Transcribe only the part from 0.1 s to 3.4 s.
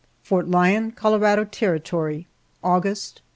FORT LYON, COLORADO TERRITORY, August, 1873.